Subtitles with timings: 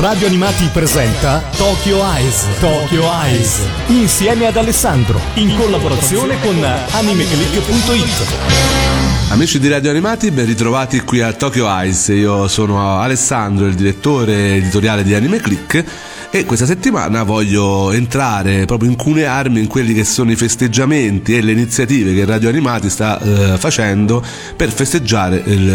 [0.00, 2.46] Radio Animati presenta Tokyo Eyes.
[2.60, 3.58] Tokyo Eyes.
[3.88, 5.20] Insieme ad Alessandro.
[5.34, 8.34] In collaborazione con animeclick.it.
[9.30, 12.08] Amici di Radio Animati, ben ritrovati qui a Tokyo Eyes.
[12.08, 15.84] Io sono Alessandro, il direttore editoriale di Anime Click
[16.30, 21.52] e questa settimana voglio entrare proprio incunearmi in quelli che sono i festeggiamenti e le
[21.52, 24.22] iniziative che Radio Animati sta eh, facendo
[24.54, 25.66] per festeggiare il,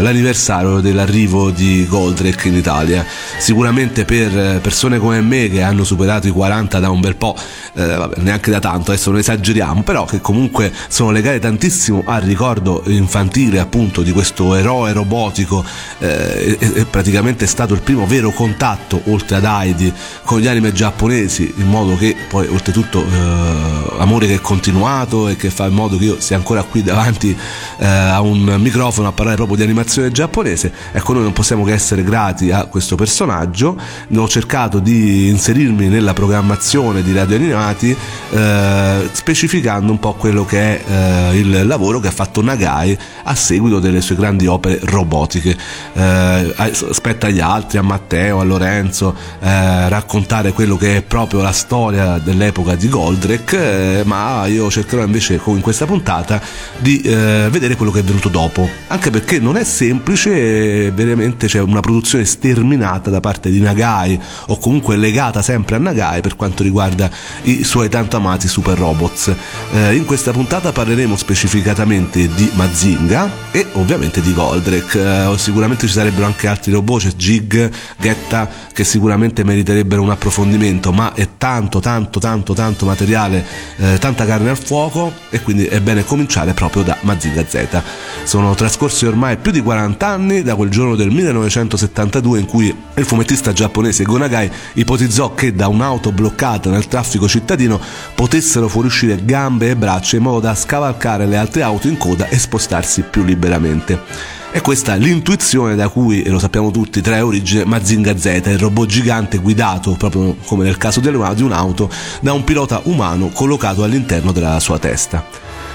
[0.00, 3.04] l'anniversario dell'arrivo di Goldrake in Italia.
[3.36, 7.36] Sicuramente per persone come me che hanno superato i 40 da un bel po',
[7.74, 12.22] eh, vabbè, neanche da tanto, adesso non esageriamo, però che comunque sono legate tantissimo al
[12.22, 15.62] ricordo infantile appunto di questo eroe robotico
[15.98, 19.89] eh, e, e praticamente è stato il primo vero contatto oltre ad Heidi
[20.24, 25.36] con gli anime giapponesi, in modo che poi oltretutto eh, amore che è continuato e
[25.36, 27.36] che fa in modo che io sia ancora qui davanti
[27.78, 31.72] eh, a un microfono a parlare proprio di animazione giapponese, ecco noi non possiamo che
[31.72, 33.76] essere grati a questo personaggio,
[34.14, 37.96] ho cercato di inserirmi nella programmazione di Radio Animati
[38.30, 43.34] eh, specificando un po' quello che è eh, il lavoro che ha fatto Nagai a
[43.34, 45.56] seguito delle sue grandi opere robotiche.
[45.92, 51.52] Eh, aspetta agli altri, a Matteo, a Lorenzo, eh, raccontare quello che è proprio la
[51.52, 56.40] storia dell'epoca di Goldrake, eh, ma io cercherò invece come in questa puntata
[56.78, 61.60] di eh, vedere quello che è venuto dopo, anche perché non è semplice, veramente c'è
[61.60, 66.62] una produzione sterminata da parte di Nagai o comunque legata sempre a Nagai per quanto
[66.62, 67.10] riguarda
[67.42, 69.34] i suoi tanto amati super robots.
[69.72, 75.92] Eh, in questa puntata parleremo specificatamente di Mazinga e ovviamente di Goldrake, eh, sicuramente ci
[75.92, 81.28] sarebbero anche altri robot, c'è Jig, Getta che sicuramente meriterebbero meriterebbero un approfondimento, ma è
[81.38, 83.44] tanto, tanto, tanto, tanto materiale,
[83.76, 87.82] eh, tanta carne al fuoco e quindi è bene cominciare proprio da Mazinga Z.
[88.24, 93.04] Sono trascorsi ormai più di 40 anni da quel giorno del 1972 in cui il
[93.04, 97.80] fumettista giapponese Gonagai ipotizzò che da un'auto bloccata nel traffico cittadino
[98.14, 102.38] potessero fuoriuscire gambe e braccia in modo da scavalcare le altre auto in coda e
[102.38, 104.39] spostarsi più liberamente.
[104.52, 108.88] E questa l'intuizione da cui, e lo sappiamo tutti, trae origine Mazinga Z, il robot
[108.88, 111.88] gigante guidato, proprio come nel caso di un'auto,
[112.20, 115.24] da un pilota umano collocato all'interno della sua testa.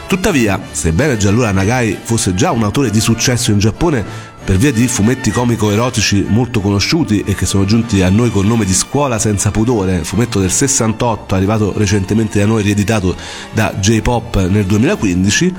[0.08, 4.74] Tuttavia, sebbene già allora Nagai fosse già un autore di successo in Giappone, per via
[4.74, 9.18] di fumetti comico-erotici molto conosciuti e che sono giunti a noi col nome di Scuola
[9.18, 13.16] senza pudore, fumetto del 68 arrivato recentemente da noi rieditato
[13.54, 15.54] da J-Pop nel 2015,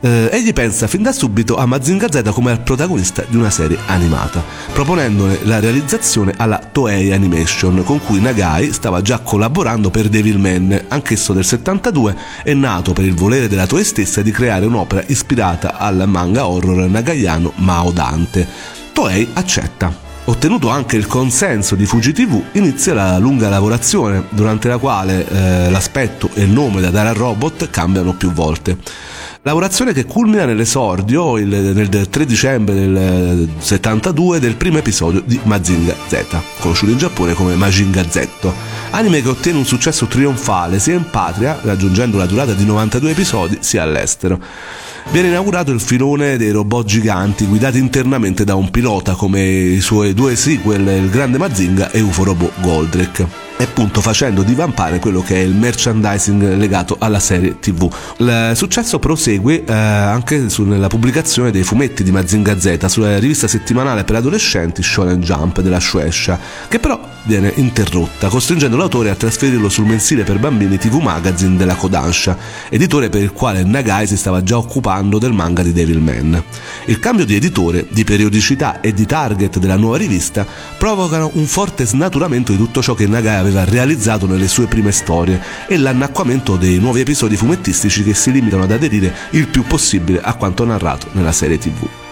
[0.00, 3.78] eh, egli pensa fin da subito a Mazinga Z come al protagonista di una serie
[3.86, 4.42] animata,
[4.72, 11.32] proponendone la realizzazione alla Toei Animation, con cui Nagai stava già collaborando per Devilman, anch'esso
[11.32, 16.04] del 72, e nato per il volere della Toei stessa di creare un'opera ispirata al
[16.06, 18.46] manga horror nagaiano Mao Dante.
[18.92, 20.04] Toei accetta.
[20.28, 25.70] Ottenuto anche il consenso di Fuji TV, inizia la lunga lavorazione, durante la quale eh,
[25.70, 28.76] l'aspetto e il nome da dare al robot cambiano più volte.
[29.46, 35.94] Lavorazione che culmina nell'esordio il, nel 3 dicembre del 72 del primo episodio di Mazinga
[36.08, 36.24] Z,
[36.58, 38.26] conosciuto in Giappone come Majinga Z,
[38.90, 43.58] anime che ottiene un successo trionfale sia in patria, raggiungendo la durata di 92 episodi,
[43.60, 44.40] sia all'estero.
[45.12, 50.12] Viene inaugurato il filone dei robot giganti guidati internamente da un pilota come i suoi
[50.12, 55.38] due sequel Il Grande Mazinga e UFO Robot Goldrake appunto facendo divampare quello che è
[55.38, 57.92] il merchandising legato alla serie TV.
[58.18, 64.04] Il successo prosegue eh, anche nella pubblicazione dei fumetti di Mazinga Z sulla rivista settimanale
[64.04, 69.84] per adolescenti Shonen Jump della Shueisha, che però viene interrotta, costringendo l'autore a trasferirlo sul
[69.84, 72.36] mensile per bambini TV Magazine della Kodansha,
[72.68, 76.42] editore per il quale Nagai si stava già occupando del manga di Devilman.
[76.86, 80.46] Il cambio di editore, di periodicità e di target della nuova rivista
[80.78, 85.40] provocano un forte snaturamento di tutto ciò che Nagai aveva realizzato nelle sue prime storie
[85.66, 90.34] e l'annacquamento dei nuovi episodi fumettistici che si limitano ad aderire il più possibile a
[90.34, 92.05] quanto narrato nella serie TV.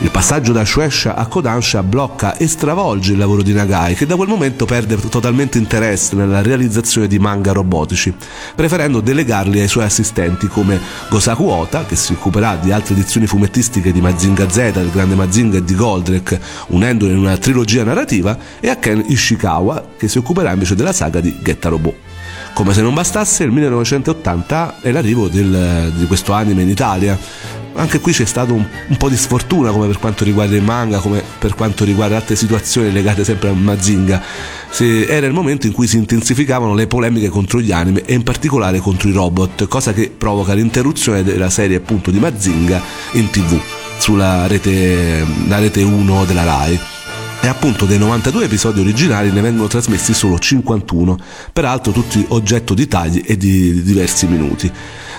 [0.00, 4.14] Il passaggio da Shueisha a Kodansha blocca e stravolge il lavoro di Nagai, che da
[4.14, 8.14] quel momento perde totalmente interesse nella realizzazione di manga robotici,
[8.54, 10.80] preferendo delegarli ai suoi assistenti come
[11.10, 15.56] Gosaku Ota, che si occuperà di altre edizioni fumettistiche di Mazinga Z, del Grande Mazinga
[15.56, 20.52] e di Goldrake, unendole in una trilogia narrativa, e a Ken Ishikawa, che si occuperà
[20.52, 21.94] invece della saga di Getta Robot.
[22.54, 27.18] Come se non bastasse, il 1980 è l'arrivo del, di questo anime in Italia,
[27.78, 30.98] anche qui c'è stato un, un, po' di sfortuna come per quanto riguarda il manga,
[30.98, 34.22] come per quanto riguarda altre situazioni legate sempre a Mazinga.
[34.70, 38.22] Se era il momento in cui si intensificavano le polemiche contro gli anime e in
[38.22, 42.82] particolare contro i robot, cosa che provoca l'interruzione della serie appunto di Mazinga
[43.12, 43.60] in tv
[43.98, 46.97] sulla rete, rete 1 della RAI.
[47.40, 51.16] E appunto dei 92 episodi originali ne vengono trasmessi solo 51,
[51.52, 54.70] peraltro tutti oggetto di tagli e di diversi minuti.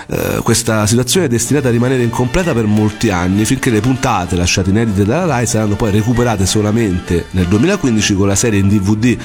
[0.06, 4.70] Eh, questa situazione è destinata a rimanere incompleta per molti anni finché le puntate lasciate
[4.70, 9.16] inedite dalla RAI saranno poi recuperate solamente nel 2015 con la serie in DVD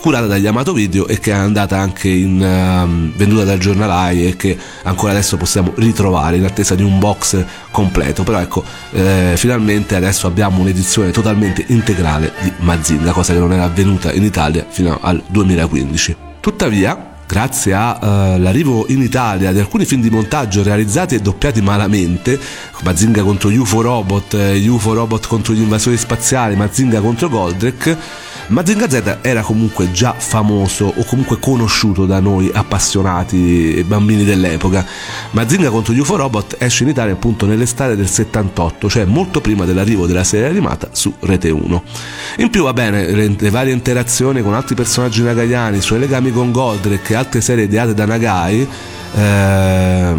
[0.00, 4.36] curata dagli Amato Video e che è andata anche in, uh, venduta dal giornalai e
[4.36, 8.22] che ancora adesso possiamo ritrovare in attesa di un box completo.
[8.22, 13.64] Però ecco eh, finalmente adesso abbiamo un'edizione totalmente integrale di Mazinga cosa che non era
[13.64, 20.02] avvenuta in Italia fino al 2015 tuttavia grazie all'arrivo uh, in Italia di alcuni film
[20.02, 22.36] di montaggio realizzati e doppiati malamente,
[22.82, 27.96] Mazinga contro UFO Robot, eh, UFO Robot contro gli invasori spaziali, Mazinga contro Goldrake,
[28.50, 34.84] Mazinga Z era comunque già famoso o comunque conosciuto da noi appassionati e bambini dell'epoca.
[35.30, 39.64] Mazinga contro gli UFO Robot esce in Italia appunto nell'estate del 78, cioè molto prima
[39.64, 41.82] dell'arrivo della serie animata su Rete 1.
[42.38, 46.32] In più va bene, le, le varie interazioni con altri personaggi nagaiani, i suoi legami
[46.32, 48.68] con Goldrake e altre serie ideate da Nagai,
[49.14, 50.14] eh,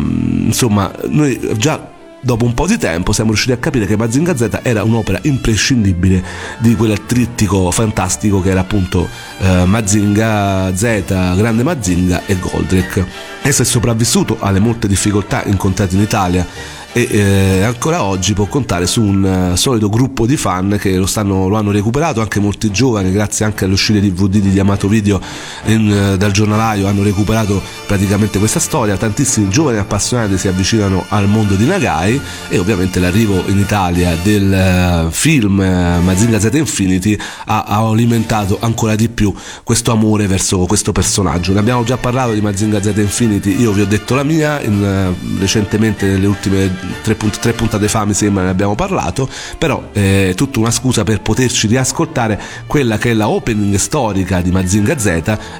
[0.46, 1.91] insomma, noi già
[2.22, 6.24] dopo un po' di tempo siamo riusciti a capire che Mazinga Z era un'opera imprescindibile
[6.60, 9.10] di quel trittico fantastico che era appunto
[9.40, 13.06] eh, Mazinga Z, Grande Mazinga e Goldrake.
[13.42, 16.46] Esso è sopravvissuto alle molte difficoltà incontrate in Italia
[16.94, 21.06] e eh, ancora oggi può contare su un uh, solido gruppo di fan che lo,
[21.06, 25.22] stanno, lo, hanno recuperato, anche molti giovani, grazie anche all'uscita di DVD di Amato Video
[25.68, 31.30] in, uh, dal giornalaio, hanno recuperato praticamente questa storia, tantissimi giovani appassionati si avvicinano al
[31.30, 37.64] mondo di Nagai e ovviamente l'arrivo in Italia del uh, film Mazinga Z Infinity ha,
[37.64, 39.34] ha, alimentato ancora di più
[39.64, 41.54] questo amore verso questo personaggio.
[41.54, 45.14] Ne abbiamo già parlato di Mazinga Z Infinity, io vi ho detto la mia in,
[45.40, 50.30] recentemente nelle ultime tre, punt- tre puntate fa mi sembra ne abbiamo parlato, però è
[50.30, 54.98] eh, tutta una scusa per poterci riascoltare quella che è la opening storica di Mazinga
[54.98, 55.06] Z,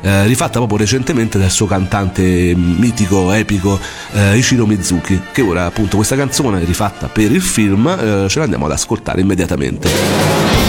[0.02, 3.80] eh, rifatta proprio recentemente dal suo cantante mitico, epico
[4.14, 8.66] eh, Ichiro Mizuki, che ora appunto questa canzone rifatta per il film eh, ce l'andiamo
[8.66, 10.61] ad ascoltare immediatamente.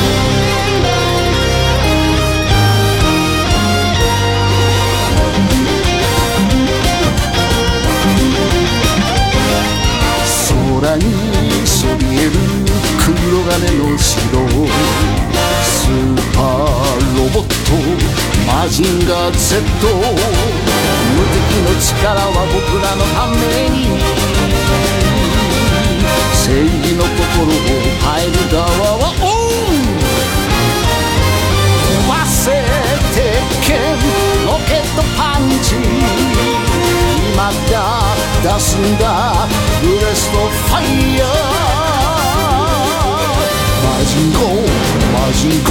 [19.37, 23.77] Z 無敵の力は僕らのために。
[26.35, 27.55] 正義の心を
[28.03, 28.67] 変える側
[28.99, 29.73] はオン
[32.11, 32.15] 忘
[32.51, 32.53] れ
[33.15, 33.17] て
[33.65, 33.69] け
[34.45, 35.77] ロケットパンチ。
[37.33, 37.39] 今
[37.71, 37.75] だ
[38.43, 39.05] 出すんだ。
[39.81, 41.29] ブレストファイヤー。
[43.85, 44.39] マジンコ
[45.13, 45.71] マジンコ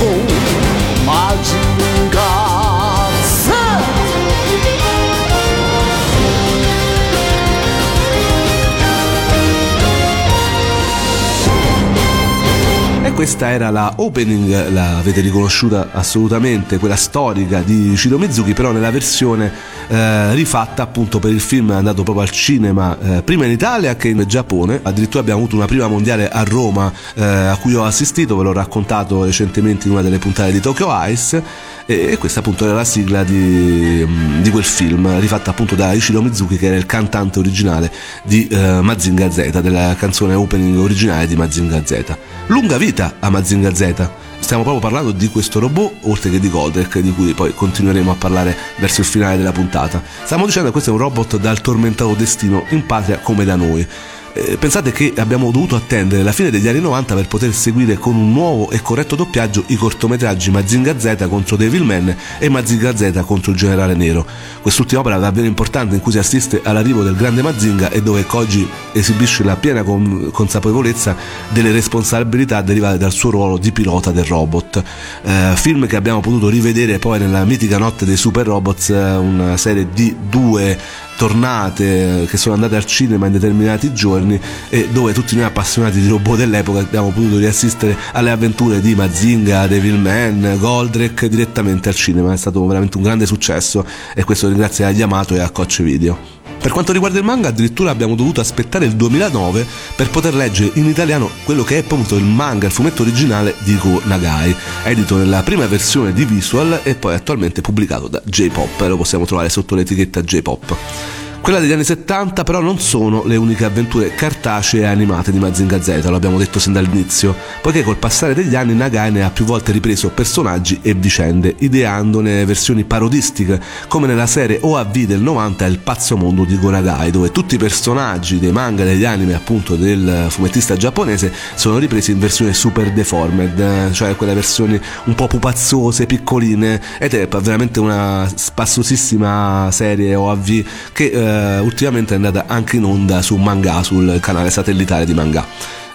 [13.21, 19.53] questa era la opening, l'avete riconosciuta assolutamente, quella storica di Ciro Mizuki, però nella versione
[19.89, 24.07] eh, rifatta appunto per il film andato proprio al cinema, eh, prima in Italia che
[24.07, 28.35] in Giappone, addirittura abbiamo avuto una prima mondiale a Roma eh, a cui ho assistito,
[28.35, 31.43] ve l'ho raccontato recentemente in una delle puntate di Tokyo Ice
[31.85, 34.03] e, questa appunto era la sigla di,
[34.41, 37.91] di, quel film rifatta appunto da Ichiro Mizuki che era il cantante originale
[38.23, 42.17] di uh, Mazinga Z della canzone opening originale di Mazinga Z.
[42.47, 44.09] Lunga vita a Mazinga Z.
[44.39, 48.15] Stiamo proprio parlando di questo robot oltre che di Goldrake di cui poi continueremo a
[48.15, 50.01] parlare verso il finale della puntata.
[50.23, 53.87] Stiamo dicendo che questo è un robot dal tormentato destino in patria come da noi
[54.33, 58.15] eh, pensate che abbiamo dovuto attendere la fine degli anni 90 per poter seguire con
[58.15, 63.51] un nuovo e corretto doppiaggio i cortometraggi Mazinga Z contro Devilman e Mazinga Z contro
[63.51, 64.25] il Generale Nero.
[64.61, 68.67] Quest'ultima opera davvero importante in cui si assiste all'arrivo del grande Mazinga e dove Koji
[68.93, 71.15] esibisce la piena consapevolezza
[71.49, 74.83] delle responsabilità derivate dal suo ruolo di pilota del robot.
[75.23, 79.57] Eh, film che abbiamo potuto rivedere poi nella mitica notte dei super robots, eh, una
[79.57, 80.77] serie di due
[81.21, 86.07] tornate che sono andate al cinema in determinati giorni e dove tutti noi appassionati di
[86.07, 92.33] robot dell'epoca abbiamo potuto riassistere alle avventure di Mazinga, Devilman, Goldrake direttamente al cinema.
[92.33, 93.85] È stato veramente un grande successo
[94.15, 96.17] e questo ringrazio a Yamato e a Coach Video.
[96.59, 100.85] Per quanto riguarda il manga, addirittura abbiamo dovuto aspettare il 2009 per poter leggere in
[100.85, 105.43] italiano quello che è appunto il manga, il fumetto originale di Go Nagai, edito nella
[105.43, 110.21] prima versione di Visual e poi attualmente pubblicato da J-Pop, lo possiamo trovare sotto l'etichetta
[110.21, 111.10] J-Pop.
[111.41, 115.81] Quella degli anni 70 però non sono le uniche avventure cartacee e animate di Mazinga
[115.81, 119.43] Z, lo abbiamo detto sin dall'inizio, poiché col passare degli anni Nagai ne ha più
[119.43, 125.79] volte ripreso personaggi e vicende, ideandone versioni parodistiche, come nella serie OAV del 90 Il
[125.79, 130.27] pazzo mondo di Gonagai, dove tutti i personaggi dei manga e degli anime appunto del
[130.29, 136.79] fumettista giapponese sono ripresi in versione super deformed, cioè quelle versioni un po' pupazzose, piccoline,
[136.99, 141.29] ed è veramente una spassosissima serie OAV che eh,
[141.61, 145.45] ultimamente è andata anche in onda su Manga, sul canale satellitare di Manga.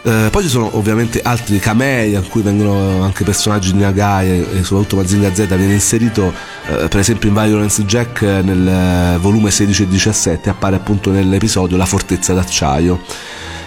[0.06, 4.62] Eh, poi ci sono ovviamente altri camei a cui vengono anche personaggi di Nagai e,
[4.62, 6.32] soprattutto Mazinga Z viene inserito
[6.68, 11.76] eh, per esempio in Violence Jack nel eh, volume 16 e 17 appare appunto nell'episodio
[11.76, 13.00] La fortezza d'acciaio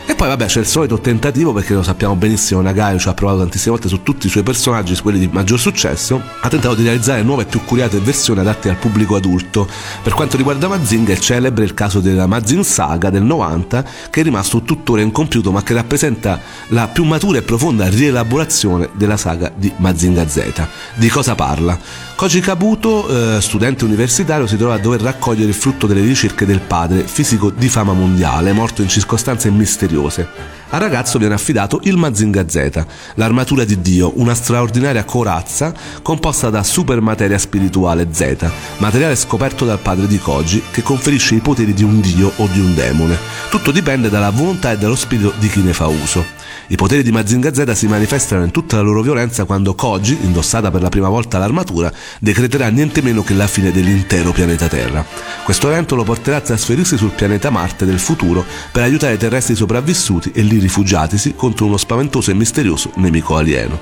[0.10, 3.41] e poi vabbè c'è il solito tentativo perché lo sappiamo benissimo, Nagai ci ha provato
[3.41, 7.22] tantissime volte su tutti i suoi personaggi, quelli di maggior successo, ha tentato di realizzare
[7.22, 9.67] nuove e più curiate versioni adatte al pubblico adulto.
[10.01, 14.24] Per quanto riguarda Mazinga è celebre il caso della Mazin Saga del 90 che è
[14.24, 16.29] rimasto tuttora incompiuto ma che rappresenta
[16.70, 20.68] la più matura e profonda rielaborazione della saga di Mazinga Z.
[20.96, 21.80] Di cosa parla?
[22.20, 26.60] Koji Kabuto, eh, studente universitario, si trova a dover raccogliere il frutto delle ricerche del
[26.60, 30.28] padre, fisico di fama mondiale, morto in circostanze misteriose.
[30.72, 32.86] Al ragazzo viene affidato il Mazinga Z,
[33.16, 40.06] l'armatura di Dio, una straordinaria corazza composta da supermateria spirituale Z, materiale scoperto dal padre
[40.06, 43.18] di Koji che conferisce i poteri di un dio o di un demone.
[43.50, 46.38] Tutto dipende dalla volontà e dallo spirito di chi ne fa uso.
[46.72, 50.70] I poteri di Mazinga Z si manifestano in tutta la loro violenza quando Koji, indossata
[50.70, 55.06] per la prima volta l'armatura, decreterà niente meno che la fine dell'intero pianeta Terra.
[55.44, 59.56] Questo evento lo porterà a trasferirsi sul pianeta Marte del futuro per aiutare i terrestri
[59.56, 63.80] sopravvissuti e lì rifugiatisi contro uno spaventoso e misterioso nemico alieno.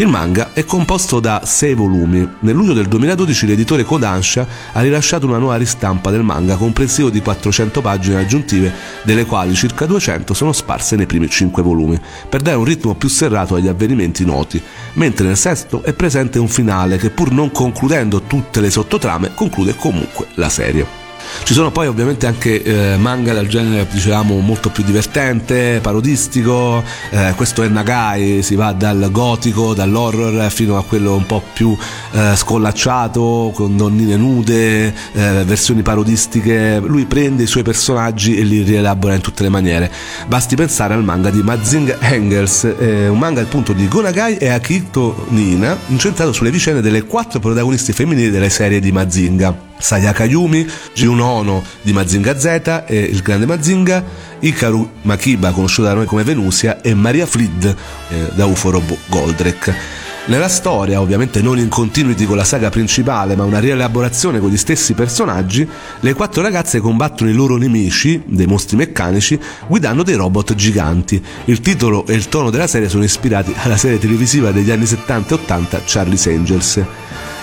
[0.00, 2.26] Il manga è composto da 6 volumi.
[2.38, 7.20] Nel luglio del 2012 l'editore Kodansha ha rilasciato una nuova ristampa del manga comprensivo di
[7.20, 12.56] 400 pagine aggiuntive, delle quali circa 200 sono sparse nei primi 5 volumi, per dare
[12.56, 14.58] un ritmo più serrato agli avvenimenti noti,
[14.94, 19.76] mentre nel sesto è presente un finale che pur non concludendo tutte le sottotrame conclude
[19.76, 20.99] comunque la serie.
[21.42, 27.32] Ci sono poi ovviamente anche eh, manga del genere, dicevamo, molto più divertente, parodistico, eh,
[27.36, 31.76] questo è Nagai, si va dal gotico, dall'horror fino a quello un po' più
[32.12, 38.62] eh, scollacciato, con donnine nude, eh, versioni parodistiche, lui prende i suoi personaggi e li
[38.62, 39.90] rielabora in tutte le maniere.
[40.26, 45.26] Basti pensare al manga di Mazing Engels, eh, un manga appunto di Gonagai e Akito
[45.30, 49.69] Nina, incentrato sulle vicende delle quattro protagonisti femminili delle serie di Mazinga.
[49.80, 54.04] Sayaka Yumi, Jiun Ono di Mazinga Z e il grande Mazinga,
[54.38, 60.00] Ikaru Makiba, conosciuta da noi come Venusia, e Maria Flid eh, da UFO Robot Goldrake.
[60.26, 64.56] Nella storia, ovviamente non in continuity con la saga principale, ma una rielaborazione con gli
[64.56, 65.66] stessi personaggi,
[65.98, 71.20] le quattro ragazze combattono i loro nemici, dei mostri meccanici, guidando dei robot giganti.
[71.46, 75.34] Il titolo e il tono della serie sono ispirati alla serie televisiva degli anni 70
[75.34, 76.84] e 80 Charlie's Angels.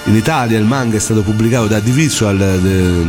[0.08, 2.38] In Italia il manga è stato pubblicato da Divisual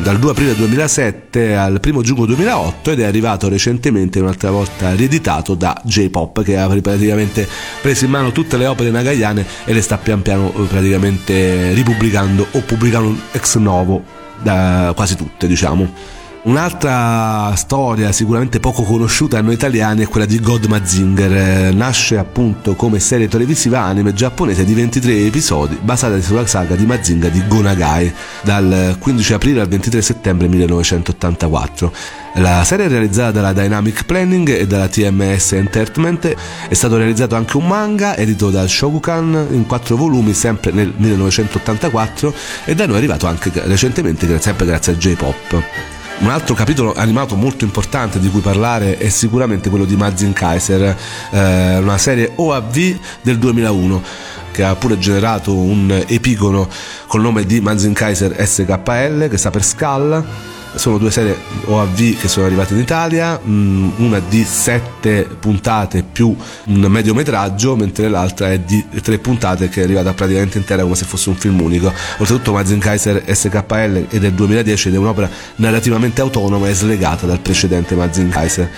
[0.02, 5.54] dal 2 aprile 2007 al 1 giugno 2008 ed è arrivato recentemente un'altra volta rieditato
[5.54, 7.46] da J-Pop che ha praticamente
[7.80, 12.44] preso in mano tutte le opere nagayane e le sta pian piano eh, praticamente ripubblicando
[12.50, 14.02] o pubblicando ex novo
[14.42, 16.16] da quasi tutte diciamo.
[16.40, 21.74] Un'altra storia sicuramente poco conosciuta a noi italiani è quella di God Mazinger.
[21.74, 27.28] Nasce appunto come serie televisiva anime giapponese di 23 episodi basata sulla saga di Mazinga
[27.28, 31.92] di Gonagai dal 15 aprile al 23 settembre 1984.
[32.34, 36.34] La serie è realizzata dalla Dynamic Planning e dalla TMS Entertainment.
[36.68, 42.32] È stato realizzato anche un manga edito dal Shogukan in quattro volumi sempre nel 1984
[42.64, 45.97] e da noi è arrivato anche recentemente sempre grazie a J-Pop.
[46.20, 50.96] Un altro capitolo animato molto importante di cui parlare è sicuramente quello di Mazin Kaiser,
[51.30, 54.02] eh, una serie OAV del 2001
[54.50, 56.68] che ha pure generato un epigono
[57.06, 62.28] col nome di Mazin Kaiser SKL che sta per Scala sono due serie OAV che
[62.28, 66.34] sono arrivate in Italia, mm, una di sette puntate più
[66.66, 71.04] un mediometraggio, mentre l'altra è di tre puntate che è arrivata praticamente intera come se
[71.04, 71.92] fosse un film unico.
[72.18, 77.40] Oltretutto Mazin Kaiser SKL è del 2010 ed è un'opera narrativamente autonoma e slegata dal
[77.40, 78.70] precedente Mazin Kaiser.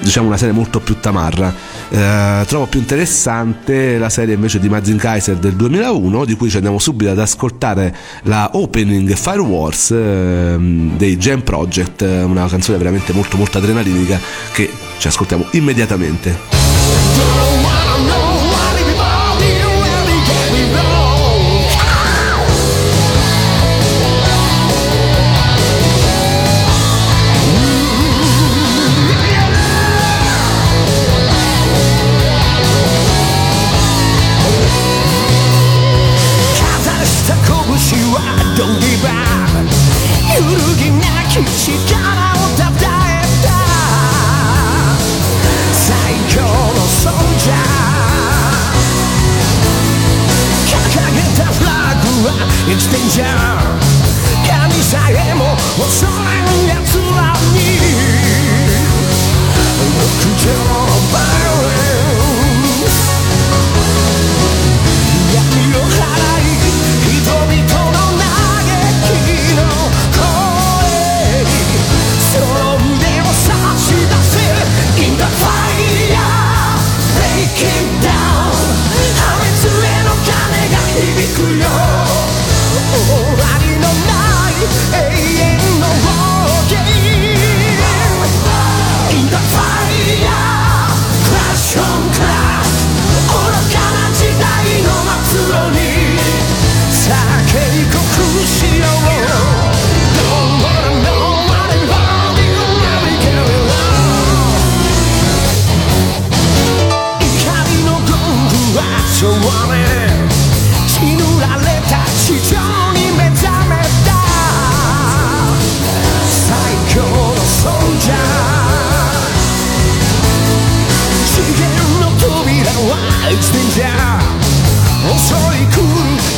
[0.00, 1.52] Diciamo una serie molto più tamarra.
[1.88, 6.56] Eh, trovo più interessante la serie invece di Mazin Kaiser del 2001, di cui ci
[6.56, 13.12] andiamo subito ad ascoltare la opening Fire Wars eh, dei Gem Project, una canzone veramente
[13.12, 14.20] molto molto adrenalinica
[14.52, 17.47] che ci ascoltiamo immediatamente.
[52.78, 53.28] きてんじゃん。
[54.46, 56.67] 神さえも恐れん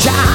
[0.01, 0.30] job.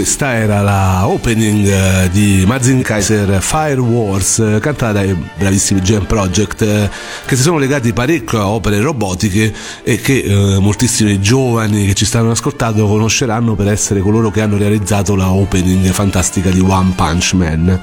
[0.00, 6.06] Questa era la opening eh, di Mazin Kaiser Fire Wars, eh, cantata dai bravissimi Jam
[6.06, 6.90] Project, eh,
[7.26, 12.06] che si sono legati parecchio a opere robotiche e che eh, moltissimi giovani che ci
[12.06, 17.34] stanno ascoltando conosceranno per essere coloro che hanno realizzato la opening fantastica di One Punch
[17.34, 17.80] Man.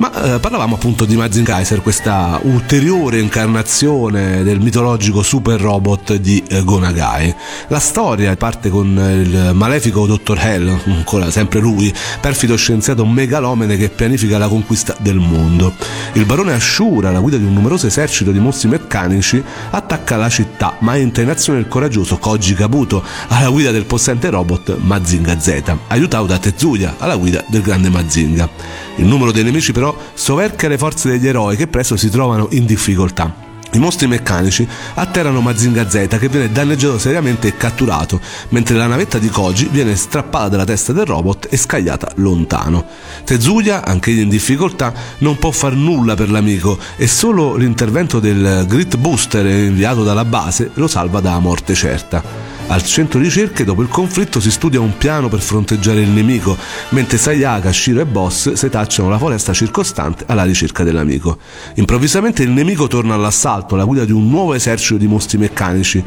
[0.00, 6.42] Ma eh, parlavamo appunto di Mazin Kaiser, questa ulteriore incarnazione del mitologico super robot di
[6.48, 7.34] eh, Gonagai.
[7.68, 10.38] La storia parte con il malefico Dr.
[10.38, 15.74] Hell, ancora sempre lui, perfido scienziato megalomene che pianifica la conquista del mondo.
[16.12, 20.76] Il barone Ashura, alla guida di un numeroso esercito di mostri meccanici, attacca la città,
[20.80, 25.62] ma entra in azione il coraggioso Koji Kabuto, alla guida del possente robot Mazinga Z,
[25.88, 28.48] aiutato da Tezuya, alla guida del grande Mazinga.
[28.96, 32.66] Il numero dei nemici però soverchia le forze degli eroi che presto si trovano in
[32.66, 33.49] difficoltà.
[33.72, 39.18] I mostri meccanici atterrano Mazinga Z che viene danneggiato seriamente e catturato, mentre la navetta
[39.18, 42.84] di Koji viene strappata dalla testa del robot e scagliata lontano.
[43.24, 48.96] Tezuya, anch'egli in difficoltà, non può far nulla per l'amico e solo l'intervento del Grit
[48.96, 52.49] Booster inviato dalla base lo salva dalla morte certa.
[52.70, 56.56] Al centro ricerche, dopo il conflitto, si studia un piano per fronteggiare il nemico,
[56.90, 61.38] mentre Sayaka, Shiro e Boss setacciano la foresta circostante alla ricerca dell'amico.
[61.74, 66.00] Improvvisamente il nemico torna all'assalto alla guida di un nuovo esercito di mostri meccanici,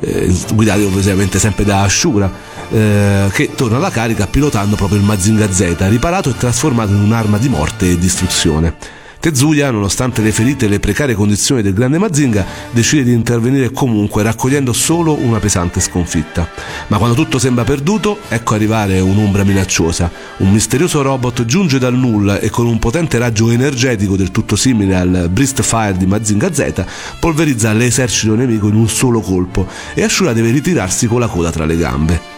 [0.00, 2.32] eh, guidati ovviamente sempre da Ashura,
[2.70, 7.36] eh, che torna alla carica pilotando proprio il Mazinga Z, riparato e trasformato in un'arma
[7.36, 9.04] di morte e distruzione.
[9.20, 14.22] Tezuya, nonostante le ferite e le precarie condizioni del grande Mazinga, decide di intervenire comunque,
[14.22, 16.48] raccogliendo solo una pesante sconfitta.
[16.88, 20.10] Ma quando tutto sembra perduto, ecco arrivare un'ombra minacciosa.
[20.38, 24.94] Un misterioso robot giunge dal nulla e con un potente raggio energetico del tutto simile
[24.96, 26.84] al Brist Fire di Mazinga Z,
[27.18, 31.64] polverizza l'esercito nemico in un solo colpo e Ashura deve ritirarsi con la coda tra
[31.64, 32.35] le gambe.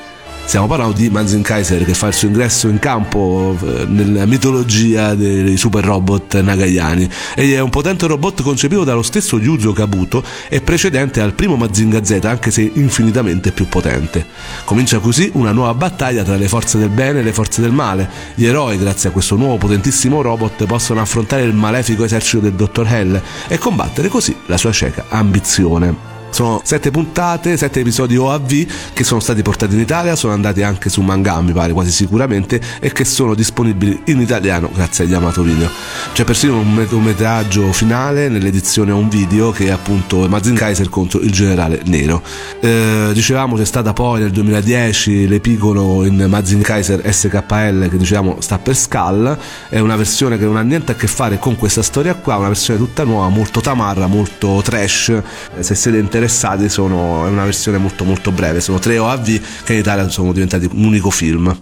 [0.49, 5.15] Stiamo parlando di Manzin Kaiser che fa il suo ingresso in campo eh, nella mitologia
[5.15, 7.07] dei super robot nagayani.
[7.35, 12.03] Egli è un potente robot concepito dallo stesso Yuzo Kabuto e precedente al primo Mazinga
[12.03, 14.25] Z, anche se infinitamente più potente.
[14.65, 18.09] Comincia così una nuova battaglia tra le forze del bene e le forze del male.
[18.35, 22.87] Gli eroi, grazie a questo nuovo potentissimo robot, possono affrontare il malefico esercito del Dottor
[22.87, 26.18] Hell e combattere così la sua cieca ambizione.
[26.31, 30.89] Sono sette puntate, sette episodi OAV che sono stati portati in Italia, sono andati anche
[30.89, 35.43] su manga, mi pare quasi sicuramente, e che sono disponibili in italiano grazie agli Amato
[35.43, 35.69] Video.
[36.13, 41.33] C'è persino un metraggio finale nell'edizione un video che è appunto Mazin Kaiser contro il
[41.33, 42.23] generale nero.
[42.61, 48.59] Eh, dicevamo c'è stata poi nel 2010 l'epigono in Mazin Kaiser SKL che diciamo sta
[48.59, 49.37] per Skull,
[49.69, 52.49] è una versione che non ha niente a che fare con questa storia qua, una
[52.49, 55.09] versione tutta nuova, molto tamarra, molto trash.
[55.57, 59.41] Eh, se siete interessati interessati sono, è una versione molto molto breve, sono tre OAV
[59.65, 61.57] che in Italia sono diventati un unico film.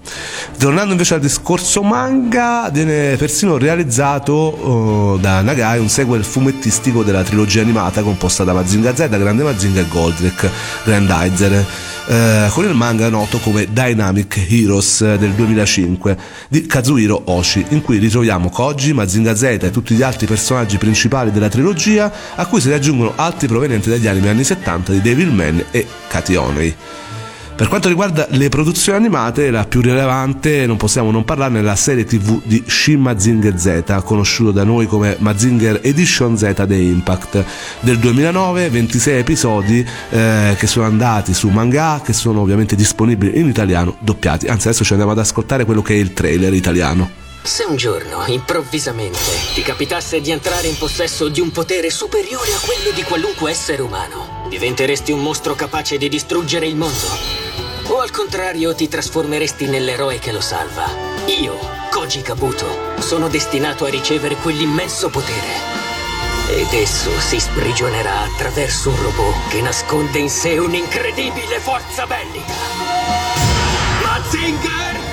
[0.59, 7.23] Tornando invece al discorso manga, viene persino realizzato uh, da Nagai un sequel fumettistico della
[7.23, 10.49] trilogia animata composta da Mazinga Z, Grande Mazinga e Goldrick,
[10.85, 11.65] Grandizer
[12.07, 16.17] eh, con il manga noto come Dynamic Heroes del 2005
[16.49, 21.31] di Kazuhiro Oshi, in cui ritroviamo Koji, Mazinga Z e tutti gli altri personaggi principali
[21.31, 25.87] della trilogia, a cui si aggiungono altri provenienti dagli anime anni 70 di Devilman e
[26.09, 26.75] Kationei.
[27.57, 31.75] Per quanto riguarda le produzioni animate, la più rilevante, non possiamo non parlarne, è la
[31.75, 37.45] serie tv di Shin Mazinger Z, conosciuto da noi come Mazinger Edition Z The Impact,
[37.81, 43.49] del 2009, 26 episodi eh, che sono andati su manga, che sono ovviamente disponibili in
[43.49, 44.49] italiano, doppiati.
[44.49, 47.25] Anzi, adesso ci andiamo ad ascoltare quello che è il trailer italiano.
[47.43, 49.19] Se un giorno, improvvisamente,
[49.55, 53.81] ti capitasse di entrare in possesso di un potere superiore a quello di qualunque essere
[53.81, 57.36] umano, diventeresti un mostro capace di distruggere il mondo?
[57.89, 60.87] O al contrario ti trasformeresti nell'eroe che lo salva?
[61.27, 61.57] Io,
[61.91, 65.85] Koji Kabuto, sono destinato a ricevere quell'immenso potere.
[66.49, 72.55] Ed esso si sprigionerà attraverso un robot che nasconde in sé un'incredibile forza bellica.
[74.03, 75.06] Mazinger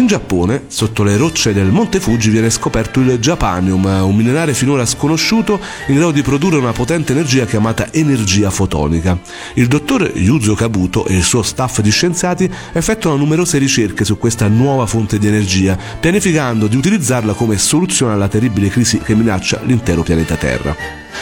[0.00, 4.86] In Giappone, sotto le rocce del Monte Fuji, viene scoperto il Japanium, un minerale finora
[4.86, 9.20] sconosciuto in grado di produrre una potente energia chiamata energia fotonica.
[9.56, 14.48] Il dottor Yuzo Kabuto e il suo staff di scienziati effettuano numerose ricerche su questa
[14.48, 20.02] nuova fonte di energia, pianificando di utilizzarla come soluzione alla terribile crisi che minaccia l'intero
[20.02, 20.74] pianeta Terra.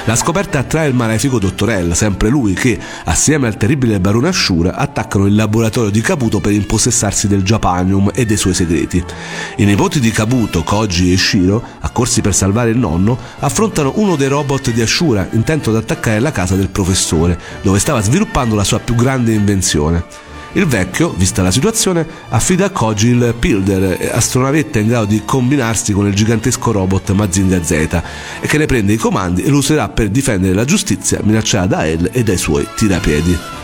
[0.05, 5.27] La scoperta attrae il malefico Dottorella, sempre lui che, assieme al terribile barone Ashura, attaccano
[5.27, 8.68] il laboratorio di Kabuto per impossessarsi del Japanium e dei suoi segreti.
[8.77, 14.29] I nipoti di Kabuto, Koji e Shiro, accorsi per salvare il nonno, affrontano uno dei
[14.29, 18.79] robot di Ashura, intento ad attaccare la casa del professore, dove stava sviluppando la sua
[18.79, 20.27] più grande invenzione.
[20.53, 25.93] Il vecchio, vista la situazione, affida a Koji il Pilder, astronavetta in grado di combinarsi
[25.93, 28.03] con il gigantesco robot Mazinga Z
[28.41, 32.09] che ne prende i comandi e lo userà per difendere la giustizia minacciata da El
[32.13, 33.58] e dai suoi tirapiedi.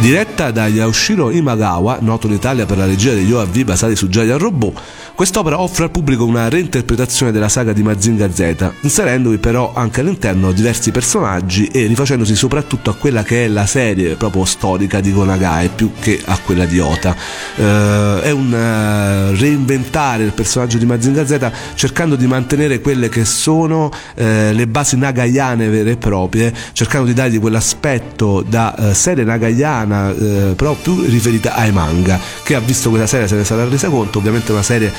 [0.00, 4.40] Diretta da Yaushiro Imagawa, noto in Italia per la regia degli OAV basati su Giant
[4.40, 4.80] Robot,
[5.18, 10.52] quest'opera offre al pubblico una reinterpretazione della saga di Mazinga Z, inserendovi però anche all'interno
[10.52, 15.70] diversi personaggi e rifacendosi soprattutto a quella che è la serie proprio storica di Gonagai
[15.74, 17.16] più che a quella di Ota.
[17.56, 23.24] Uh, è un uh, reinventare il personaggio di Mazinga Z cercando di mantenere quelle che
[23.24, 29.56] sono uh, le basi nagaiane vere e proprie, cercando di dargli quell'aspetto da serie nagaiana
[29.58, 33.68] italiana eh, però più riferita ai manga che ha visto questa serie se ne sarà
[33.68, 34.92] resa conto ovviamente una serie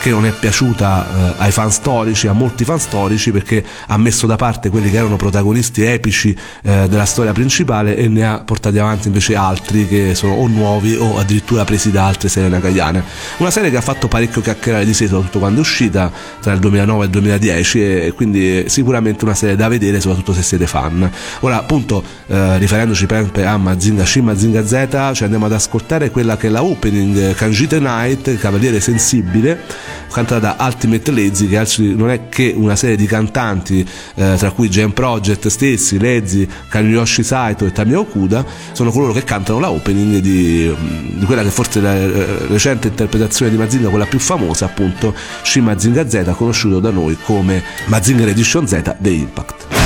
[0.00, 4.26] che non è piaciuta eh, ai fan storici a molti fan storici perché ha messo
[4.26, 8.78] da parte quelli che erano protagonisti epici eh, della storia principale e ne ha portati
[8.78, 13.02] avanti invece altri che sono o nuovi o addirittura presi da altre serie nagayane
[13.38, 16.60] una serie che ha fatto parecchio chiacchierare di sé soprattutto quando è uscita tra il
[16.60, 21.10] 2009 e il 2010 e quindi sicuramente una serie da vedere soprattutto se siete fan.
[21.40, 26.36] Ora appunto eh, riferendoci sempre a Mazinga Shin Mazinga Z ci andiamo ad ascoltare quella
[26.36, 29.60] che è la opening Kanjite Night, Cavaliere Sensibile,
[30.10, 34.68] cantata da Ultimate Lazy, che non è che una serie di cantanti, eh, tra cui
[34.68, 40.18] Jam Project stessi, Lazy, Kanyoshi Saito e Tamio Okuda, sono coloro che cantano la opening
[40.18, 40.74] di,
[41.14, 45.14] di quella che forse è la eh, recente interpretazione di Mazinga, quella più famosa, appunto
[45.42, 49.77] Shin Mazinga Z, conosciuto da noi come Mazinga Edition Z The Impact.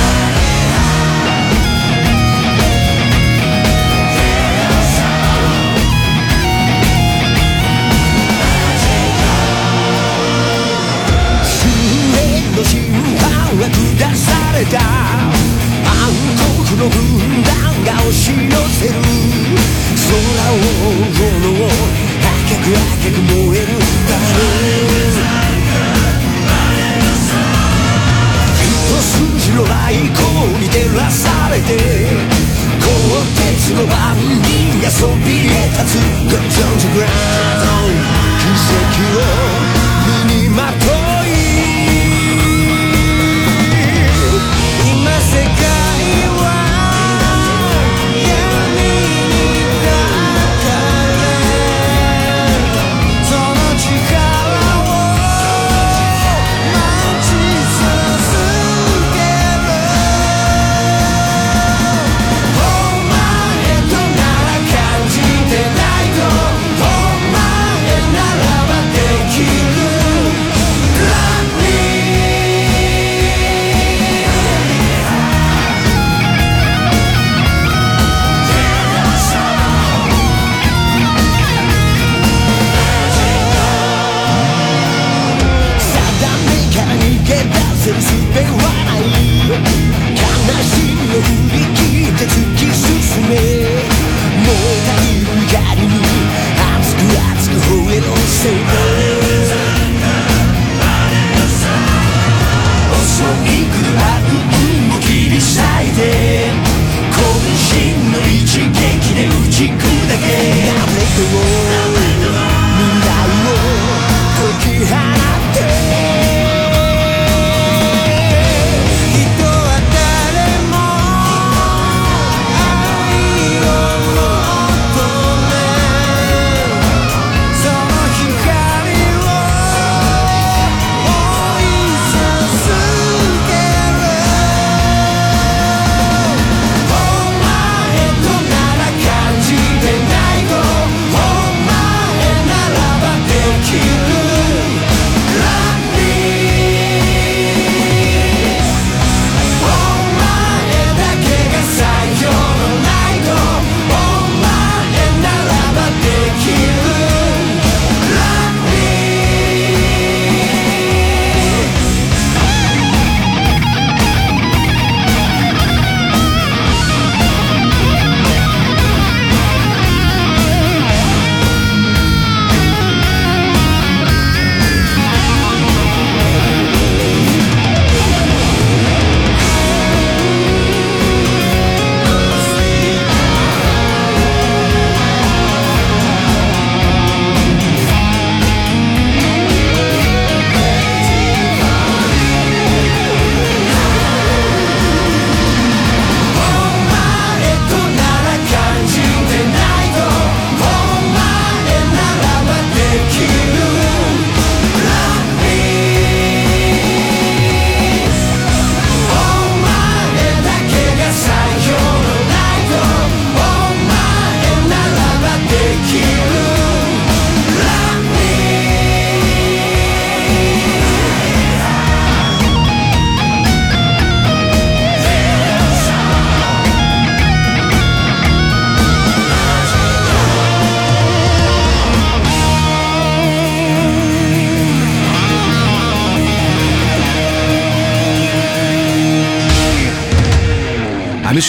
[31.65, 31.77] て
[32.79, 32.87] 鋼
[33.35, 35.52] 鉄の番人がそび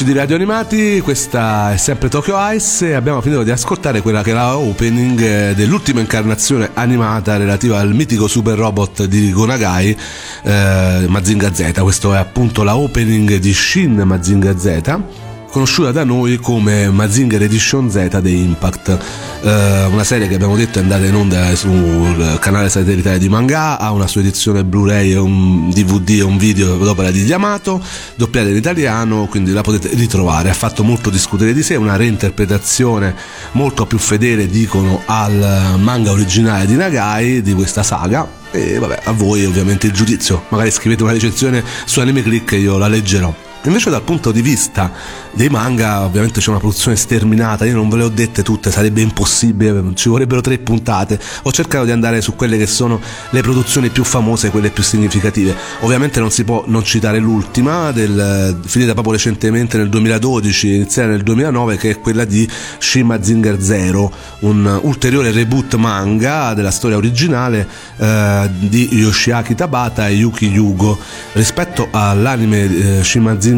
[0.05, 4.23] Amici di Radio Animati, questa è sempre Tokyo Ice e abbiamo finito di ascoltare quella
[4.23, 9.97] che è la opening eh, dell'ultima incarnazione animata relativa al mitico super robot di Gonagai,
[10.43, 11.73] eh, Mazinga Z.
[11.81, 17.89] Questo è appunto la opening di Shin Mazinga Z conosciuta da noi come Mazinger Edition
[17.89, 18.99] Z di Impact,
[19.43, 23.79] eh, una serie che abbiamo detto è andata in onda sul canale satellitare di Manga,
[23.79, 27.81] ha una sua edizione Blu-ray, un DVD e un video d'opera di Yamato,
[28.17, 30.51] doppiata in italiano, quindi la potete ritrovare.
[30.51, 33.15] Ha fatto molto discutere di sé, una reinterpretazione
[33.53, 38.29] molto più fedele, dicono, al manga originale di Nagai, di questa saga.
[38.51, 40.47] E vabbè, a voi ovviamente il giudizio.
[40.49, 43.44] Magari scrivete una recensione su Anime Click e io la leggerò.
[43.67, 44.93] Invece dal punto di vista
[45.33, 49.01] dei manga ovviamente c'è una produzione sterminata, io non ve le ho dette tutte, sarebbe
[49.01, 53.01] impossibile, ci vorrebbero tre puntate, ho cercato di andare su quelle che sono
[53.31, 58.61] le produzioni più famose, quelle più significative, ovviamente non si può non citare l'ultima, del,
[58.67, 62.47] finita proprio recentemente nel 2012, iniziata nel 2009, che è quella di
[62.77, 70.13] Shima Zinger Zero, un ulteriore reboot manga della storia originale eh, di Yoshiaki Tabata e
[70.13, 70.99] Yuki Yugo,
[71.33, 73.53] rispetto all'anime eh, Shima Zinger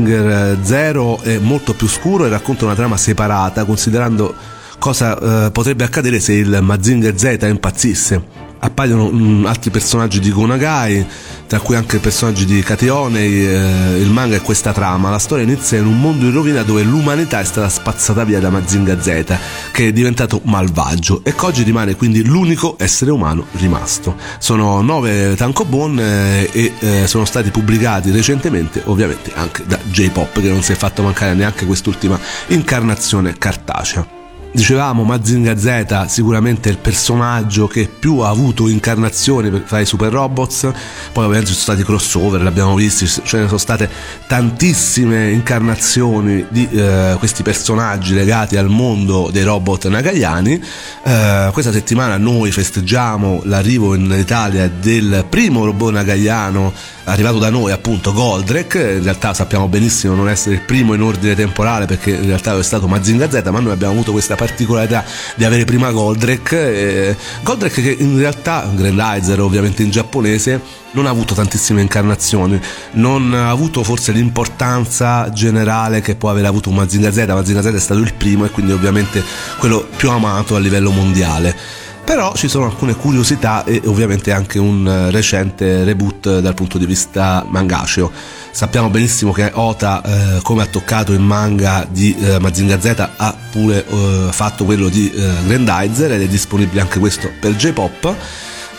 [0.62, 4.34] Zero è molto più scuro e racconta una trama separata, considerando
[4.78, 11.06] cosa eh, potrebbe accadere se il Mazinger Z impazzisse appaiono mh, altri personaggi di Gonagai,
[11.46, 15.10] tra cui anche personaggi di Cateonei, eh, il manga è questa trama.
[15.10, 18.50] La storia inizia in un mondo in rovina dove l'umanità è stata spazzata via da
[18.50, 19.38] Mazinga Z,
[19.72, 24.16] che è diventato malvagio e oggi rimane quindi l'unico essere umano rimasto.
[24.38, 30.48] Sono nove tankobon eh, e eh, sono stati pubblicati recentemente, ovviamente anche da J-Pop, che
[30.48, 34.15] non si è fatto mancare neanche quest'ultima incarnazione cartacea.
[34.56, 40.70] Dicevamo Mazinga Z sicuramente il personaggio che più ha avuto incarnazioni fra i super robots,
[41.12, 43.86] poi ovviamente ci sono stati crossover, l'abbiamo visto, ce ne sono state
[44.26, 50.54] tantissime incarnazioni di eh, questi personaggi legati al mondo dei robot nagayani.
[51.02, 56.72] Eh, questa settimana noi festeggiamo l'arrivo in Italia del primo robot nagayano
[57.06, 61.34] arrivato da noi appunto Goldrake, in realtà sappiamo benissimo non essere il primo in ordine
[61.34, 65.44] temporale perché in realtà è stato Mazinga Z, ma noi abbiamo avuto questa particolarità di
[65.44, 70.60] avere prima Goldrake, eh, Goldrake che in realtà, Grandizer ovviamente in giapponese,
[70.92, 72.58] non ha avuto tantissime incarnazioni,
[72.92, 77.78] non ha avuto forse l'importanza generale che può aver avuto Mazinga Z, Mazinga Z è
[77.78, 79.22] stato il primo e quindi ovviamente
[79.58, 84.86] quello più amato a livello mondiale però ci sono alcune curiosità e ovviamente anche un
[84.86, 88.12] eh, recente reboot dal punto di vista mangaceo.
[88.52, 93.34] Sappiamo benissimo che Ota, eh, come ha toccato il manga di eh, Mazinga Z, ha
[93.50, 98.14] pure eh, fatto quello di eh, Grandizer ed è disponibile anche questo per J-Pop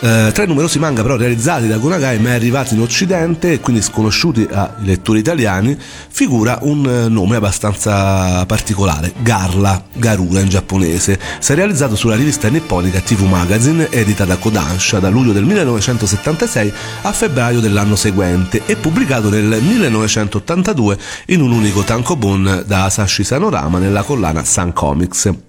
[0.00, 3.82] eh, tra i numerosi manga però realizzati da Gonagai mai arrivati in occidente e quindi
[3.82, 5.76] sconosciuti ai lettori italiani
[6.08, 11.18] figura un eh, nome abbastanza particolare Garla, Garura in giapponese.
[11.40, 16.72] Si è realizzato sulla rivista nipponica TV Magazine edita da Kodansha da luglio del 1976
[17.02, 23.78] a febbraio dell'anno seguente e pubblicato nel 1982 in un unico tankobon da Asashi Sanorama
[23.78, 25.46] nella collana Sun Comics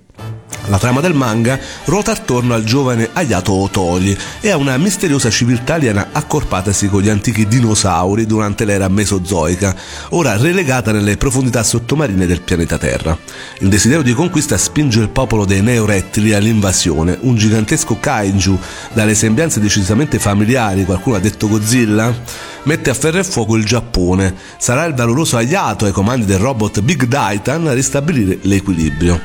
[0.70, 5.74] la trama del manga ruota attorno al giovane Ayato Otori e a una misteriosa civiltà
[5.74, 9.76] aliena accorpatasi con gli antichi dinosauri durante l'era mesozoica,
[10.10, 13.18] ora relegata nelle profondità sottomarine del pianeta Terra.
[13.60, 18.58] Il desiderio di conquista spinge il popolo dei neorettili all'invasione, un gigantesco kaiju
[18.94, 22.48] dalle sembianze decisamente familiari, qualcuno ha detto Godzilla?
[22.64, 24.36] Mette a ferro e fuoco il Giappone.
[24.58, 29.22] Sarà il valoroso Ayato ai comandi del robot Big Titan a ristabilire l'equilibrio.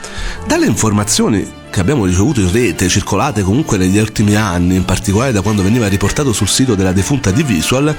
[0.47, 5.41] Dalle informazioni che abbiamo ricevuto in rete, circolate comunque negli ultimi anni, in particolare da
[5.41, 7.93] quando veniva riportato sul sito della defunta di Visual,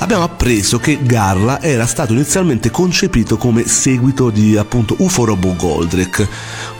[0.00, 6.28] abbiamo appreso che Garla era stato inizialmente concepito come seguito di appunto UFO Robo Goldrake,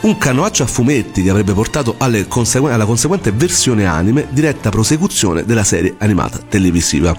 [0.01, 1.97] un canoaccio a fumetti che avrebbe portato
[2.27, 7.17] consegu- alla conseguente versione anime diretta prosecuzione della serie animata televisiva.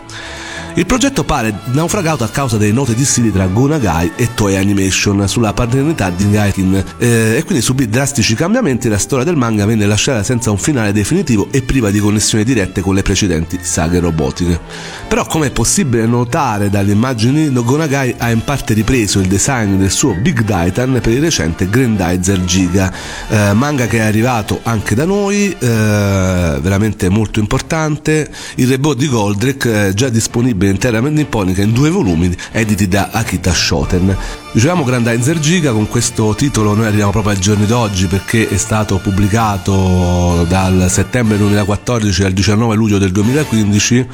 [0.76, 5.52] Il progetto pare naufragato a causa delle note dissidi tra Gonagai e Toei Animation sulla
[5.52, 9.86] paternità di Gaitin eh, e quindi subì drastici cambiamenti e la storia del manga venne
[9.86, 14.58] lasciata senza un finale definitivo e priva di connessioni dirette con le precedenti saghe robotiche.
[15.06, 19.92] Però come è possibile notare dalle immagini, Gonagai ha in parte ripreso il design del
[19.92, 22.92] suo Big Titan per il recente Grandizer Giga,
[23.28, 29.06] eh, manga che è arrivato anche da noi, eh, veramente molto importante, il reboot di
[29.06, 34.16] Goldrake eh, già disponibile disponibile interamente nipponica in due volumi editi da Akita Shoten.
[34.52, 38.98] Dicevamo Grandizer Giga, con questo titolo noi arriviamo proprio ai giorni d'oggi perché è stato
[38.98, 44.06] pubblicato dal settembre 2014 al 19 luglio del 2015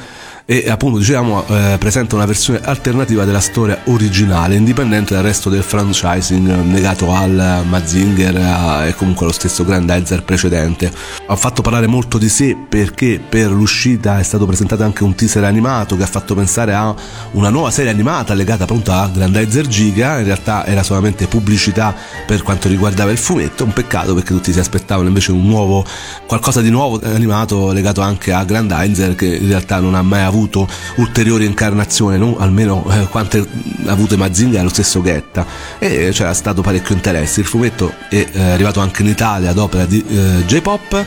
[0.45, 5.63] e appunto diciamo eh, presenta una versione alternativa della storia originale indipendente dal resto del
[5.63, 10.91] franchising negato al Mazinger eh, e comunque allo stesso Grandizer precedente.
[11.27, 15.43] Ha fatto parlare molto di sé perché per l'uscita è stato presentato anche un teaser
[15.43, 16.93] animato che ha fatto pensare a
[17.31, 20.19] una nuova serie animata legata appunto a Grandizer Giga.
[20.19, 23.63] In realtà era solamente pubblicità per quanto riguardava il fumetto.
[23.63, 25.85] Un peccato perché tutti si aspettavano invece un nuovo
[26.25, 30.30] qualcosa di nuovo animato legato anche a Grandizer che in realtà non ha mai avuto
[30.31, 32.37] avuto ulteriori incarnazioni, no?
[32.37, 35.45] almeno eh, quante ha avuto Mazinga lo stesso Ghetta
[35.77, 37.41] e c'era stato parecchio interesse.
[37.41, 41.05] Il fumetto è eh, arrivato anche in Italia ad opera di eh, J-Pop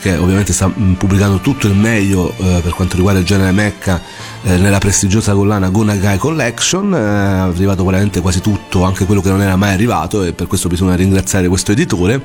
[0.00, 4.02] che ovviamente sta mm, pubblicando tutto il meglio eh, per quanto riguarda il genere Mecca
[4.44, 9.30] eh, nella prestigiosa collana Gonagai Collection, eh, è arrivato veramente quasi tutto, anche quello che
[9.30, 12.20] non era mai arrivato e per questo bisogna ringraziare questo editore.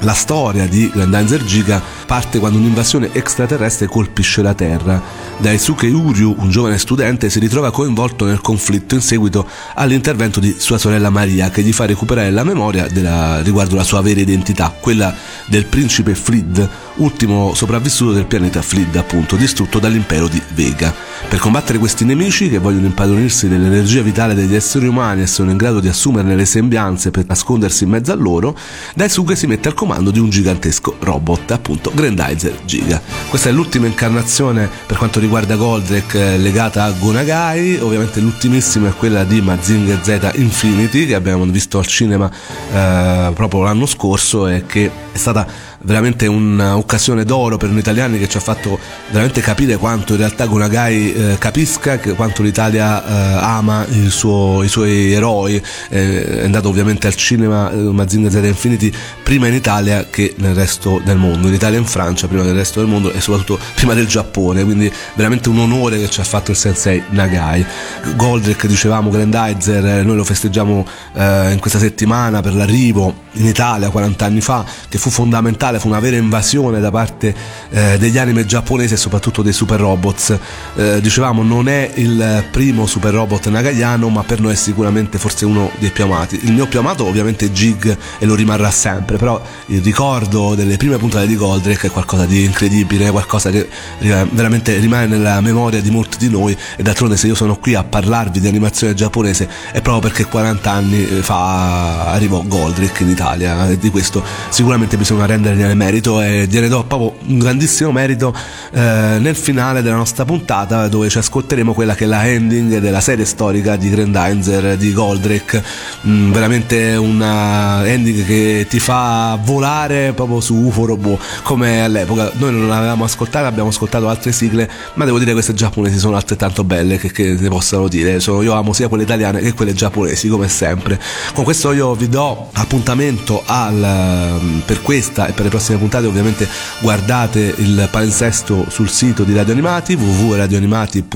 [0.00, 5.00] La storia di Grandizer Giga parte quando un'invasione extraterrestre colpisce la Terra.
[5.36, 10.78] Daisuke Uryu, un giovane studente, si ritrova coinvolto nel conflitto in seguito all'intervento di sua
[10.78, 15.14] sorella Maria che gli fa recuperare la memoria della, riguardo la sua vera identità, quella
[15.46, 20.94] del principe Frid, ultimo sopravvissuto del pianeta Flid, appunto, distrutto dall'impero di Vega.
[21.28, 25.56] Per combattere questi nemici che vogliono impadronirsi dell'energia vitale degli esseri umani e sono in
[25.56, 28.56] grado di assumerne le sembianze per nascondersi in mezzo a loro,
[28.94, 33.00] Daisuke si mette al comando di un gigantesco robot, appunto Grandizer Giga.
[33.28, 38.94] Questa è l'ultima incarnazione per quanto riguarda Goldrake eh, legata a Gonagai, ovviamente l'ultimissima è
[38.94, 42.30] quella di Mazinger Z Infinity che abbiamo visto al cinema
[42.72, 45.46] eh, proprio l'anno scorso e che è stata
[45.82, 50.46] veramente un'occasione d'oro per noi italiani che ci ha fatto veramente capire quanto in realtà
[50.46, 57.08] Gonagai eh, capisca, quanto l'Italia eh, ama suo, i suoi eroi, eh, è andato ovviamente
[57.08, 58.92] al cinema eh, Mazinger Z Infinity
[59.24, 62.54] prima in Italia che nel resto del mondo, in Italia e in Francia prima del
[62.54, 66.24] resto del mondo e soprattutto prima del Giappone, quindi veramente un onore che ci ha
[66.24, 67.66] fatto il sensei Nagai.
[68.14, 73.90] Goldrake dicevamo Grandizer, eh, noi lo festeggiamo eh, in questa settimana per l'arrivo in Italia
[73.90, 77.34] 40 anni fa, che fu fondamentale, fu una vera invasione da parte
[77.70, 80.38] eh, degli anime giapponesi e soprattutto dei super robots.
[80.76, 81.00] Eh,
[81.40, 85.70] dicevamo non è il primo super robot nagayano, ma per noi è sicuramente forse uno
[85.78, 86.38] dei più amati.
[86.42, 90.76] Il mio più amato ovviamente è Jig e lo rimarrà sempre, però il ricordo delle
[90.76, 93.68] prime puntate di Goldrake è qualcosa di incredibile, qualcosa che
[93.98, 97.84] veramente rimane nella memoria di molti di noi e d'altronde se io sono qui a
[97.84, 103.78] parlarvi di animazione giapponese è proprio perché 40 anni fa arrivò Goldrake in Italia e
[103.78, 108.34] di questo sicuramente bisogna rendergliene merito e gliene do proprio un grandissimo merito
[108.72, 113.00] eh, nel finale della nostra puntata dove ci ascolteremo quella che è la ending della
[113.00, 115.62] serie storica di Grandizer di Goldrake
[116.04, 122.32] mm, veramente una ending che ti fa volare proprio su UFO Robot come all'epoca.
[122.34, 126.16] Noi non l'avevamo ascoltata abbiamo ascoltato altre sigle ma devo dire che queste giapponesi sono
[126.16, 128.18] altrettanto belle che, che ne possano dire.
[128.18, 130.98] Sono, io amo sia quelle italiane che quelle giapponesi come sempre.
[131.32, 136.06] Con questo io vi do appuntamento al, ehm, per questa e per le prossime puntate.
[136.06, 136.48] Ovviamente
[136.80, 139.94] guardate il palinsesto sul sito di Radio Animati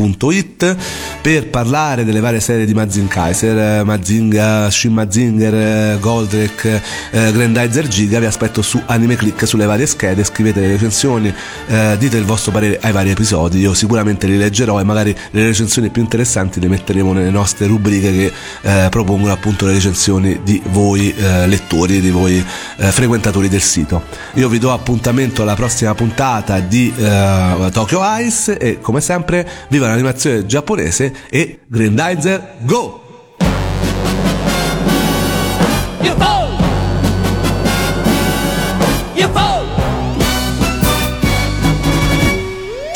[0.04, 0.76] www.radioanimati.it
[1.20, 8.18] per parlare delle varie serie di Mazin Kaiser Mazinga, Shin Mazinger Goldrake eh, Grandizer Giga
[8.18, 11.32] vi aspetto su Anime Click sulle varie schede scrivete le recensioni
[11.66, 15.44] eh, dite il vostro parere ai vari episodi io sicuramente li leggerò e magari le
[15.44, 18.32] recensioni più interessanti le metteremo nelle nostre rubriche che
[18.62, 22.44] eh, propongono appunto le recensioni di voi eh, lettori di voi
[22.76, 24.02] eh, frequentatori del sito.
[24.34, 29.93] Io vi do appuntamento alla prossima puntata di eh, Tokyo Ice e come sempre viva
[29.94, 33.02] dell'animazione giapponese e Grandizer Go!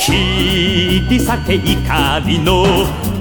[0.00, 2.64] 切り裂け怒りの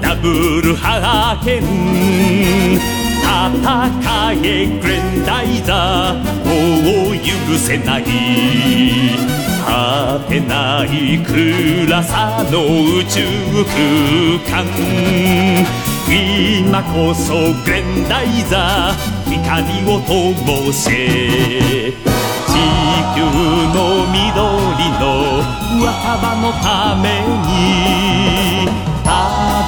[0.00, 2.78] ダブルハーケン
[3.22, 9.47] 戦えグレンダイザーもう許せない
[10.78, 13.18] ない暗さの宇宙
[13.64, 14.64] 空間
[16.08, 20.86] 今こそグレンダイザー光を灯せ。
[20.86, 20.94] 地
[23.14, 23.20] 球
[23.74, 23.76] の
[24.06, 24.22] 緑
[25.00, 25.02] の
[25.84, 27.06] 若葉のため
[27.42, 28.70] に
[29.02, 29.08] た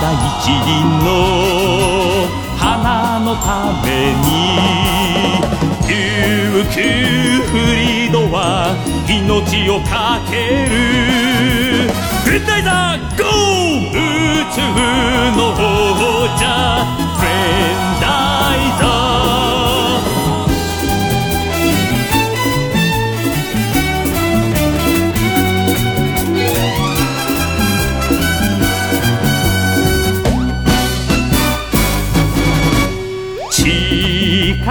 [0.00, 0.70] だ一輪
[1.04, 1.08] の
[2.56, 3.48] 花のた
[3.84, 5.19] めに。
[5.90, 6.80] 琉球
[7.50, 8.76] フリードは
[9.08, 10.36] 命をかけ
[10.70, 11.90] る。
[12.24, 13.98] グッダイザーゴー宇
[14.54, 14.62] 宙
[15.34, 15.58] の王
[16.38, 16.46] 者
[17.18, 17.28] フレ
[17.74, 18.39] ンダー。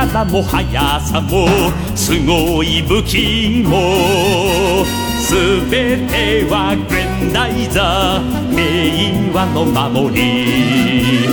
[0.06, 1.48] 力も速さも
[1.94, 4.86] すごい武器も
[5.30, 11.28] 全てはグレンダイザー平和の守り。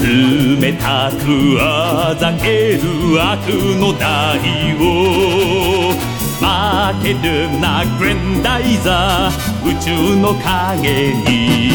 [0.00, 2.80] 冷たくあざける
[3.20, 3.48] 悪
[3.78, 4.38] の代
[4.76, 5.92] を。
[6.40, 11.67] 負けるなグレンダイザー宇宙の影に。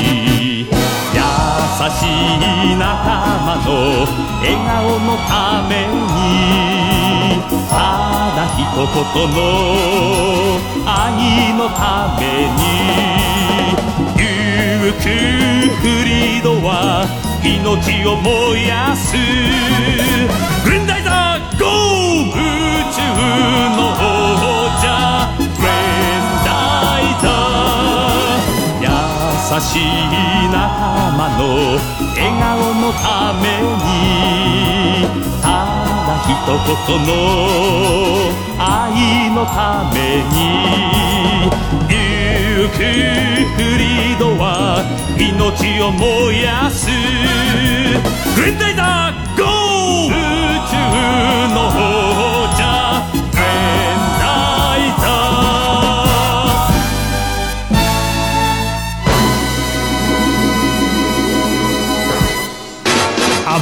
[1.74, 2.86] しい仲
[3.46, 3.68] 間の
[4.42, 5.32] 笑顔のた
[5.68, 7.42] めに。
[7.70, 7.74] た
[8.36, 8.86] だ一言
[9.34, 9.38] の
[10.86, 10.92] 愛
[11.58, 11.82] のた
[12.20, 12.22] め
[12.54, 12.62] に。
[14.18, 14.22] ゆ
[14.94, 15.04] く
[15.82, 16.70] フリードは
[17.44, 19.18] 命を燃やす。
[20.64, 22.34] グレンダイザーゴー宇
[22.94, 23.02] 宙
[23.76, 23.98] の王
[24.70, 24.73] 者
[29.60, 29.82] しい
[30.52, 31.42] 仲間の
[32.16, 33.44] 笑顔のため
[33.84, 35.08] に
[35.42, 35.46] た
[36.06, 37.10] だ一言の
[38.58, 38.62] 愛
[39.32, 39.58] のた
[39.94, 39.98] め
[40.32, 40.36] に
[41.90, 41.94] ゆ
[42.70, 44.46] くフリードは
[45.18, 46.88] 命を燃やす。
[48.36, 50.12] グリーンイダーゴー!
[50.12, 50.18] 宇
[50.70, 50.74] 宙
[51.54, 52.33] の方